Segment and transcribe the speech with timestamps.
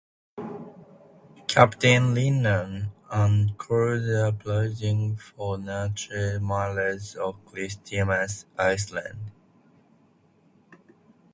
[1.47, 9.29] Captain Rinnan anchored approximately four nautical miles off Christmas Island.